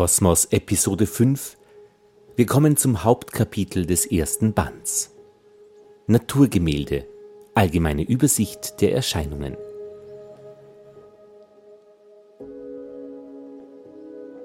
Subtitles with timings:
[0.00, 1.58] Kosmos Episode 5.
[2.34, 5.14] Wir kommen zum Hauptkapitel des ersten Bands.
[6.06, 7.06] Naturgemälde.
[7.52, 9.58] Allgemeine Übersicht der Erscheinungen.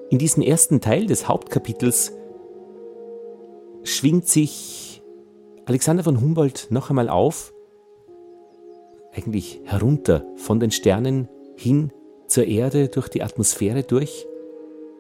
[0.10, 2.12] In diesem ersten Teil des Hauptkapitels
[3.84, 5.02] schwingt sich
[5.64, 7.54] Alexander von Humboldt noch einmal auf,
[9.14, 11.94] eigentlich herunter von den Sternen hin
[12.28, 14.28] zur Erde durch die Atmosphäre durch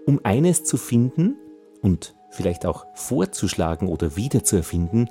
[0.06, 1.36] um eines zu finden
[1.82, 5.10] und vielleicht auch vorzuschlagen oder wiederzuerfinden,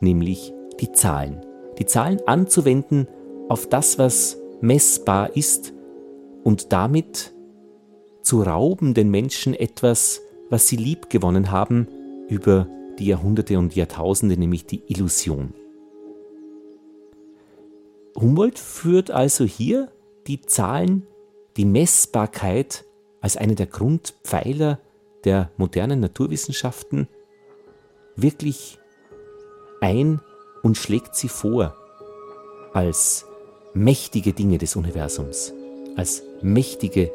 [0.00, 1.44] nämlich die Zahlen.
[1.78, 3.08] Die Zahlen anzuwenden
[3.48, 5.72] auf das, was messbar ist
[6.44, 7.32] und damit
[8.22, 10.20] zu rauben den Menschen etwas,
[10.50, 11.88] was sie lieb gewonnen haben
[12.28, 15.52] über die Jahrhunderte und Jahrtausende, nämlich die Illusion.
[18.18, 19.92] Humboldt führt also hier
[20.26, 21.06] die Zahlen,
[21.56, 22.84] die Messbarkeit
[23.26, 24.78] als eine der Grundpfeiler
[25.24, 27.08] der modernen Naturwissenschaften
[28.14, 28.78] wirklich
[29.80, 30.20] ein
[30.62, 31.74] und schlägt sie vor
[32.72, 33.26] als
[33.74, 35.52] mächtige Dinge des Universums,
[35.96, 37.10] als mächtige,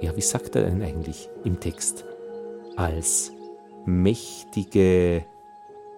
[0.00, 2.04] ja, wie sagt er denn eigentlich im Text?
[2.74, 3.30] Als
[3.86, 5.24] mächtige,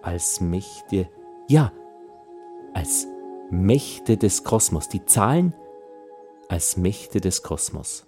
[0.03, 1.09] als Mächte,
[1.47, 1.73] ja,
[2.75, 3.07] als
[3.49, 5.55] Mächte des Kosmos, die Zahlen
[6.47, 8.05] als Mächte des Kosmos.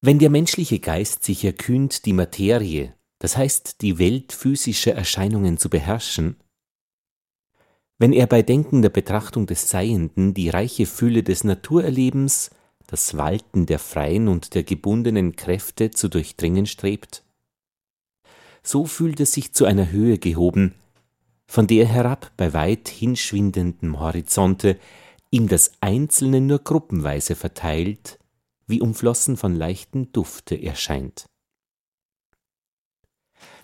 [0.00, 5.68] Wenn der menschliche Geist sich erkühnt, die Materie, das heißt die Welt physischer Erscheinungen zu
[5.68, 6.36] beherrschen,
[7.98, 12.50] wenn er bei denkender Betrachtung des Seienden die reiche Fülle des Naturerlebens,
[12.86, 17.24] das Walten der freien und der gebundenen Kräfte zu durchdringen strebt,
[18.62, 20.76] so fühlt er sich zu einer Höhe gehoben,
[21.48, 24.78] von der herab bei weit hinschwindendem Horizonte
[25.30, 28.20] ihm das Einzelne nur gruppenweise verteilt
[28.68, 31.26] wie umflossen von leichtem Dufte erscheint.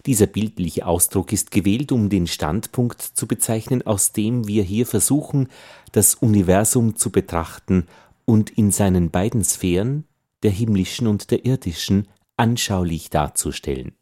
[0.07, 5.49] Dieser bildliche Ausdruck ist gewählt, um den Standpunkt zu bezeichnen, aus dem wir hier versuchen,
[5.93, 7.87] das Universum zu betrachten
[8.27, 10.05] und in seinen beiden Sphären,
[10.43, 13.93] der himmlischen und der irdischen, anschaulich darzustellen.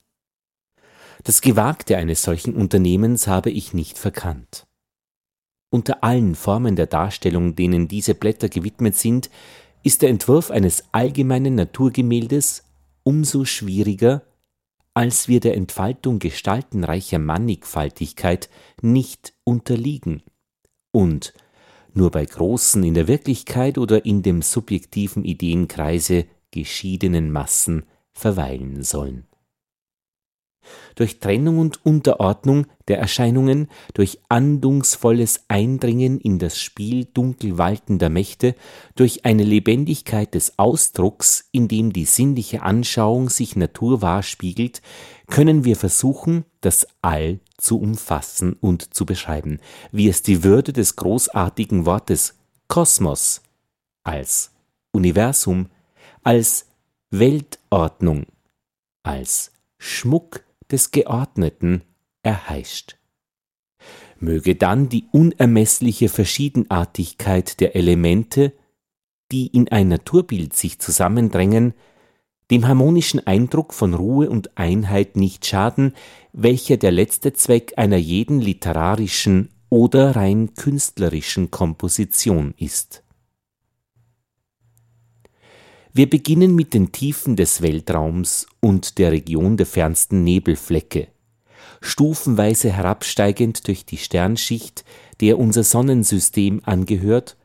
[1.22, 4.66] Das Gewagte eines solchen Unternehmens habe ich nicht verkannt.
[5.70, 9.30] Unter allen Formen der Darstellung, denen diese Blätter gewidmet sind,
[9.82, 12.64] ist der Entwurf eines allgemeinen Naturgemäldes
[13.02, 14.22] umso schwieriger,
[14.94, 18.48] als wir der Entfaltung gestaltenreicher Mannigfaltigkeit
[18.80, 20.22] nicht unterliegen
[20.92, 21.32] und
[21.94, 29.26] nur bei großen in der Wirklichkeit oder in dem subjektiven Ideenkreise geschiedenen Massen verweilen sollen
[30.94, 38.54] durch Trennung und Unterordnung der Erscheinungen, durch andungsvolles Eindringen in das Spiel dunkel waltender Mächte,
[38.94, 44.82] durch eine Lebendigkeit des Ausdrucks, in dem die sinnliche Anschauung sich naturwahr spiegelt,
[45.28, 50.96] können wir versuchen, das All zu umfassen und zu beschreiben, wie es die Würde des
[50.96, 52.34] großartigen Wortes
[52.68, 53.42] Kosmos
[54.04, 54.50] als
[54.92, 55.68] Universum,
[56.22, 56.66] als
[57.10, 58.26] Weltordnung,
[59.02, 61.82] als Schmuck des Geordneten
[62.22, 62.96] erheischt.
[64.18, 68.52] Möge dann die unermessliche Verschiedenartigkeit der Elemente,
[69.32, 71.74] die in ein Naturbild sich zusammendrängen,
[72.50, 75.94] dem harmonischen Eindruck von Ruhe und Einheit nicht schaden,
[76.32, 83.01] welcher der letzte Zweck einer jeden literarischen oder rein künstlerischen Komposition ist.
[85.94, 91.08] Wir beginnen mit den Tiefen des Weltraums und der Region der fernsten Nebelflecke,
[91.82, 94.86] stufenweise herabsteigend durch die Sternschicht,
[95.20, 97.36] der unser Sonnensystem angehört,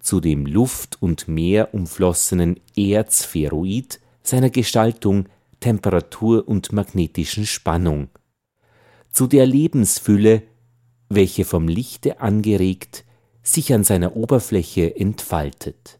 [0.00, 5.26] zu dem Luft und Meer umflossenen Erzspheroid seiner Gestaltung,
[5.60, 8.08] Temperatur und magnetischen Spannung,
[9.10, 10.42] zu der Lebensfülle,
[11.08, 13.06] welche vom Lichte angeregt
[13.42, 15.98] sich an seiner Oberfläche entfaltet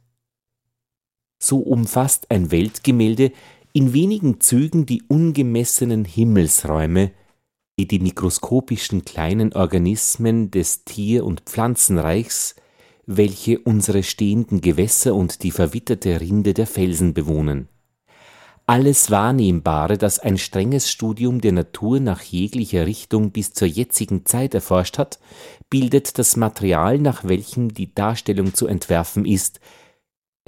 [1.38, 3.32] so umfasst ein Weltgemälde
[3.72, 7.12] in wenigen Zügen die ungemessenen Himmelsräume,
[7.78, 12.56] die die mikroskopischen kleinen Organismen des Tier- und Pflanzenreichs,
[13.06, 17.68] welche unsere stehenden Gewässer und die verwitterte Rinde der Felsen bewohnen.
[18.66, 24.52] Alles Wahrnehmbare, das ein strenges Studium der Natur nach jeglicher Richtung bis zur jetzigen Zeit
[24.52, 25.18] erforscht hat,
[25.70, 29.60] bildet das Material, nach welchem die Darstellung zu entwerfen ist,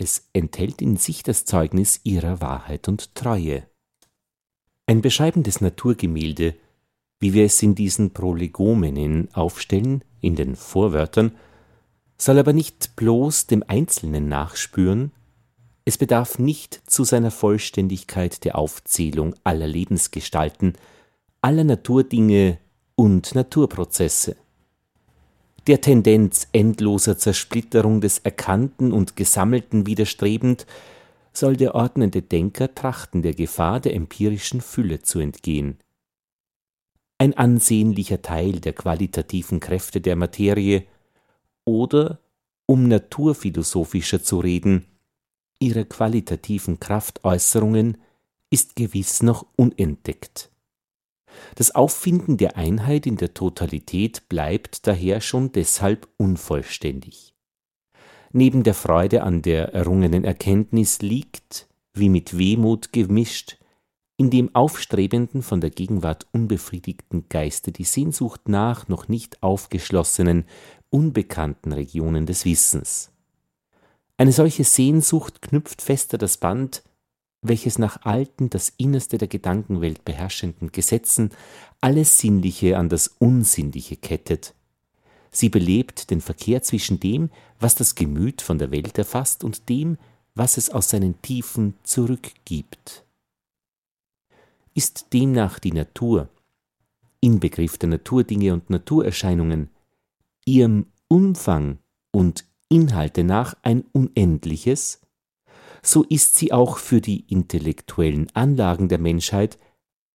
[0.01, 3.65] es enthält in sich das Zeugnis ihrer Wahrheit und Treue.
[4.87, 6.55] Ein beschreibendes Naturgemälde,
[7.21, 11.33] wie wir es in diesen Prolegomenen aufstellen, in den Vorwörtern,
[12.17, 15.13] soll aber nicht bloß dem Einzelnen nachspüren,
[15.85, 20.75] Es bedarf nicht zu seiner Vollständigkeit der Aufzählung aller Lebensgestalten,
[21.41, 22.59] aller Naturdinge
[22.95, 24.37] und Naturprozesse.
[25.67, 30.67] Der Tendenz endloser Zersplitterung des Erkannten und Gesammelten widerstrebend,
[31.33, 35.79] soll der ordnende Denker trachten, der Gefahr der empirischen Fülle zu entgehen.
[37.19, 40.87] Ein ansehnlicher Teil der qualitativen Kräfte der Materie
[41.65, 42.19] oder,
[42.67, 44.87] um naturphilosophischer zu reden,
[45.59, 47.99] ihrer qualitativen Kraftäußerungen
[48.49, 50.50] ist gewiss noch unentdeckt.
[51.55, 57.35] Das Auffinden der Einheit in der Totalität bleibt daher schon deshalb unvollständig.
[58.33, 63.59] Neben der Freude an der errungenen Erkenntnis liegt, wie mit Wehmut gemischt,
[64.17, 70.45] in dem aufstrebenden, von der Gegenwart unbefriedigten Geiste die Sehnsucht nach noch nicht aufgeschlossenen,
[70.91, 73.11] unbekannten Regionen des Wissens.
[74.19, 76.83] Eine solche Sehnsucht knüpft fester das Band,
[77.43, 81.31] welches nach alten, das Innerste der Gedankenwelt beherrschenden Gesetzen
[81.81, 84.55] alles Sinnliche an das Unsinnliche kettet.
[85.31, 89.97] Sie belebt den Verkehr zwischen dem, was das Gemüt von der Welt erfasst, und dem,
[90.35, 93.05] was es aus seinen Tiefen zurückgibt.
[94.75, 96.29] Ist demnach die Natur,
[97.21, 99.71] Inbegriff der Naturdinge und Naturerscheinungen,
[100.45, 101.79] ihrem Umfang
[102.13, 105.00] und Inhalte nach ein unendliches,
[105.83, 109.59] so ist sie auch für die intellektuellen Anlagen der Menschheit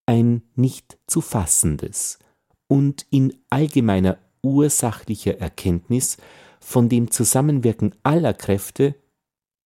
[0.06, 2.20] ein nicht zu fassendes
[2.68, 6.18] und in allgemeiner ursachlicher Erkenntnis
[6.60, 8.96] von dem Zusammenwirken aller Kräfte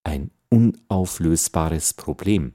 [0.03, 2.53] ein unauflösbares Problem.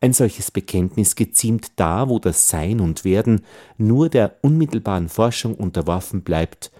[0.00, 3.44] Ein solches Bekenntnis geziemt da, wo das Sein und Werden
[3.76, 6.72] nur der unmittelbaren Forschung unterworfen bleibt,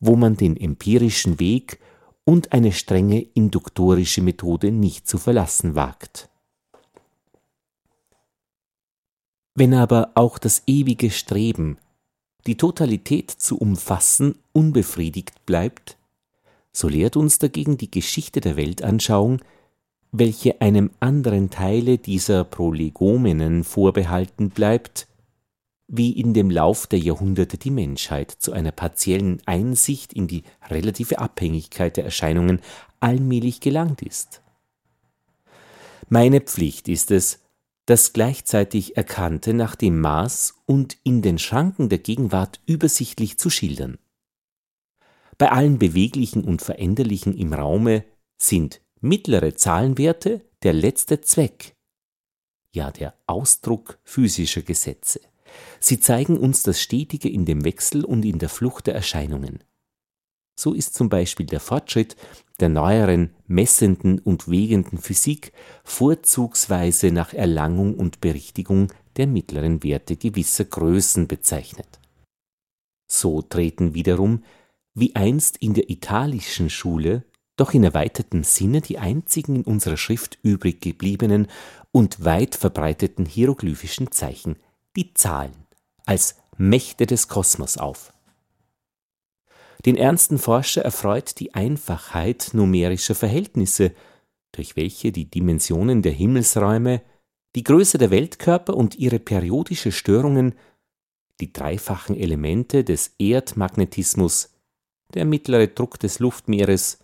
[0.00, 1.80] wo man den empirischen Weg
[2.24, 6.28] und eine strenge induktorische Methode nicht zu verlassen wagt.
[9.54, 11.78] Wenn aber auch das ewige Streben,
[12.46, 15.96] die Totalität zu umfassen, unbefriedigt bleibt,
[16.72, 19.40] so lehrt uns dagegen die Geschichte der Weltanschauung,
[20.10, 25.06] welche einem anderen Teile dieser Prolegomenen vorbehalten bleibt,
[25.86, 31.18] wie in dem Lauf der Jahrhunderte die Menschheit zu einer partiellen Einsicht in die relative
[31.18, 32.60] Abhängigkeit der Erscheinungen
[33.00, 34.42] allmählich gelangt ist.
[36.08, 37.40] Meine Pflicht ist es,
[37.86, 43.98] das gleichzeitig Erkannte nach dem Maß und in den Schranken der Gegenwart übersichtlich zu schildern.
[45.36, 48.04] Bei allen Beweglichen und Veränderlichen im Raume
[48.38, 51.76] sind mittlere Zahlenwerte der letzte Zweck,
[52.72, 55.20] ja der Ausdruck physischer Gesetze.
[55.80, 59.62] Sie zeigen uns das Stetige in dem Wechsel und in der Flucht der Erscheinungen.
[60.58, 62.16] So ist zum Beispiel der Fortschritt
[62.60, 65.52] der neueren messenden und wegenden Physik
[65.82, 72.00] vorzugsweise nach Erlangung und Berichtigung der mittleren Werte gewisser Größen bezeichnet.
[73.10, 74.44] So treten wiederum,
[74.94, 77.24] wie einst in der italischen Schule,
[77.56, 81.48] doch in erweitertem Sinne die einzigen in unserer Schrift übrig gebliebenen
[81.92, 84.56] und weit verbreiteten hieroglyphischen Zeichen
[84.96, 85.66] die Zahlen
[86.06, 88.12] als Mächte des Kosmos auf.
[89.84, 93.92] Den ernsten Forscher erfreut die Einfachheit numerischer Verhältnisse,
[94.52, 97.02] durch welche die Dimensionen der Himmelsräume,
[97.54, 100.54] die Größe der Weltkörper und ihre periodische Störungen,
[101.40, 104.54] die dreifachen Elemente des Erdmagnetismus,
[105.12, 107.03] der mittlere Druck des Luftmeeres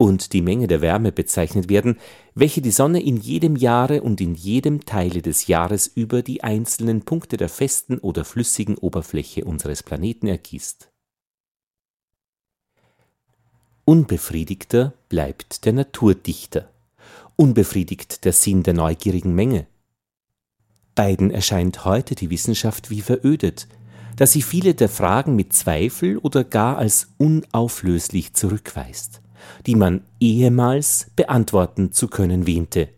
[0.00, 1.98] und die Menge der Wärme bezeichnet werden,
[2.34, 7.02] welche die Sonne in jedem Jahre und in jedem Teile des Jahres über die einzelnen
[7.02, 10.90] Punkte der festen oder flüssigen Oberfläche unseres Planeten ergießt.
[13.84, 16.70] Unbefriedigter bleibt der Naturdichter,
[17.36, 19.66] unbefriedigt der Sinn der neugierigen Menge.
[20.94, 23.68] Beiden erscheint heute die Wissenschaft wie verödet,
[24.16, 29.20] da sie viele der Fragen mit Zweifel oder gar als unauflöslich zurückweist
[29.66, 32.88] die man ehemals beantworten zu können wähnte.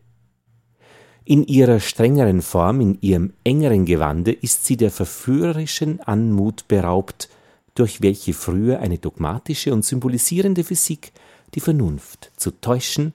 [1.25, 7.29] In ihrer strengeren Form, in ihrem engeren Gewande ist sie der verführerischen Anmut beraubt,
[7.75, 11.13] durch welche früher eine dogmatische und symbolisierende Physik
[11.55, 13.15] die Vernunft zu täuschen,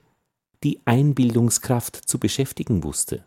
[0.64, 3.24] die Einbildungskraft zu beschäftigen wusste.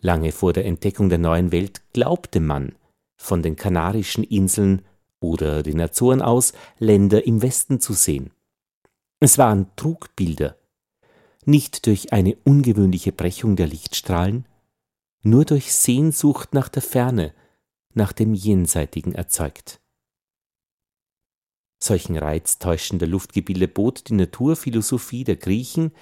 [0.00, 2.74] Lange vor der Entdeckung der neuen Welt glaubte man,
[3.16, 4.82] von den Kanarischen Inseln
[5.22, 8.30] oder den Azoren aus Länder im Westen zu sehen.
[9.20, 10.56] Es waren Trugbilder,
[11.44, 14.46] nicht durch eine ungewöhnliche Brechung der Lichtstrahlen,
[15.22, 17.34] nur durch Sehnsucht nach der Ferne,
[17.94, 19.80] nach dem Jenseitigen erzeugt.
[21.82, 25.92] Solchen Reiz täuschender Luftgebilde bot die Naturphilosophie der Griechen,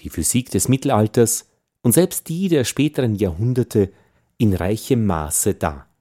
[0.00, 1.48] die Physik des Mittelalters
[1.82, 3.92] und selbst die der späteren Jahrhunderte
[4.36, 5.91] in reichem Maße dar.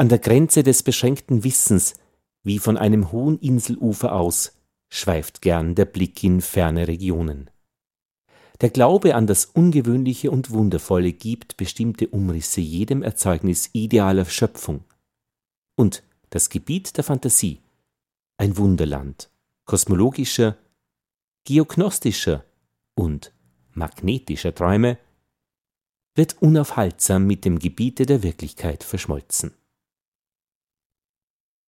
[0.00, 1.92] An der Grenze des beschränkten Wissens,
[2.42, 4.54] wie von einem hohen Inselufer aus,
[4.88, 7.50] schweift gern der Blick in ferne Regionen.
[8.62, 14.84] Der Glaube an das Ungewöhnliche und Wundervolle gibt bestimmte Umrisse jedem Erzeugnis idealer Schöpfung.
[15.76, 17.60] Und das Gebiet der Fantasie
[18.38, 19.28] ein Wunderland
[19.66, 20.56] kosmologischer,
[21.44, 22.46] geognostischer
[22.94, 23.34] und
[23.74, 24.96] magnetischer Träume
[26.14, 29.52] wird unaufhaltsam mit dem Gebiete der Wirklichkeit verschmolzen